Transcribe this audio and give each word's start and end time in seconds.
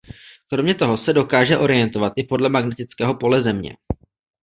Kromě 0.47 0.75
toho 0.75 0.97
se 0.97 1.13
dokáže 1.13 1.57
orientovat 1.57 2.13
i 2.15 2.23
podle 2.23 2.49
magnetického 2.49 3.15
pole 3.15 3.41
Země. 3.41 3.75